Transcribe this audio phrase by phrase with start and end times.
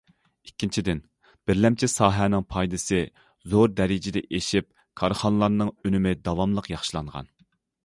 [0.49, 1.01] ئىككىنچىدىن،
[1.51, 3.03] بىرلەمچى ساھەنىڭ پايدىسى
[3.55, 4.69] زور دەرىجىدە ئېشىپ،
[5.03, 7.33] كارخانىلارنىڭ ئۈنۈمى داۋاملىق ياخشىلانغان.